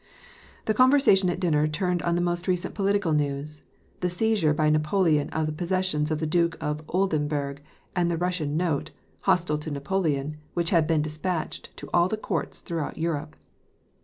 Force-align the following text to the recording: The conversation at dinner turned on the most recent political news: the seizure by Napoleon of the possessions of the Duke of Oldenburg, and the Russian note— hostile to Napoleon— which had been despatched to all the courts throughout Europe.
The 0.65 0.73
conversation 0.73 1.29
at 1.29 1.39
dinner 1.39 1.67
turned 1.67 2.01
on 2.01 2.15
the 2.15 2.23
most 2.25 2.47
recent 2.47 2.73
political 2.73 3.13
news: 3.13 3.61
the 3.99 4.09
seizure 4.09 4.51
by 4.51 4.71
Napoleon 4.71 5.29
of 5.29 5.45
the 5.45 5.51
possessions 5.51 6.09
of 6.09 6.17
the 6.19 6.25
Duke 6.25 6.57
of 6.59 6.81
Oldenburg, 6.87 7.61
and 7.95 8.09
the 8.09 8.17
Russian 8.17 8.57
note— 8.57 8.89
hostile 9.25 9.59
to 9.59 9.69
Napoleon— 9.69 10.37
which 10.55 10.71
had 10.71 10.87
been 10.87 11.03
despatched 11.03 11.77
to 11.77 11.87
all 11.93 12.07
the 12.07 12.17
courts 12.17 12.61
throughout 12.61 12.97
Europe. 12.97 13.35